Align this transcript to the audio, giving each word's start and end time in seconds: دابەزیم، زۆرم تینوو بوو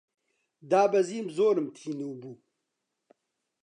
دابەزیم، 0.69 1.27
زۆرم 1.37 1.67
تینوو 1.75 2.13
بوو 2.21 2.33